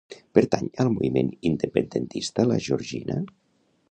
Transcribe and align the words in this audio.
Pertany 0.35 0.69
al 0.83 0.89
moviment 0.93 1.29
independentista 1.51 2.47
la 2.53 2.59
Jorgina? 2.71 3.21